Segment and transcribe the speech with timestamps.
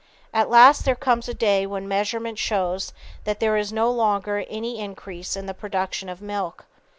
[0.33, 2.91] At last there comes a day when measurement shows
[3.25, 6.65] that there is no longer any increase in the production of milk.